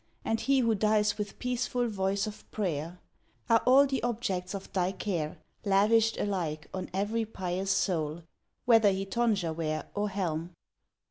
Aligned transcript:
And 0.25 0.49
lie 0.49 0.55
who 0.61 0.73
dies 0.73 1.19
with 1.19 1.37
peaceful 1.37 1.87
voice 1.87 2.25
of 2.25 2.49
prayer, 2.49 2.97
Are 3.51 3.61
all 3.67 3.85
the 3.85 4.01
objects 4.01 4.55
of 4.55 4.73
Thy 4.73 4.93
care, 4.93 5.37
lavished 5.63 6.17
alike 6.19 6.67
On 6.73 6.89
every 6.91 7.23
pious 7.23 7.69
soul, 7.69 8.23
whether 8.65 8.89
he 8.91 9.05
tonsure 9.05 9.53
wear 9.53 9.89
or 9.93 10.09
helm. 10.09 10.55